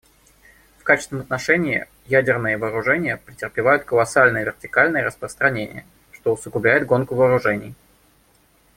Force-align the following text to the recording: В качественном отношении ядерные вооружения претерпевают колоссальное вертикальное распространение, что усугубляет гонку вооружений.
В 0.79 0.83
качественном 0.83 1.25
отношении 1.25 1.85
ядерные 2.07 2.57
вооружения 2.57 3.17
претерпевают 3.17 3.83
колоссальное 3.83 4.43
вертикальное 4.43 5.03
распространение, 5.05 5.85
что 6.11 6.33
усугубляет 6.33 6.87
гонку 6.87 7.13
вооружений. 7.13 7.75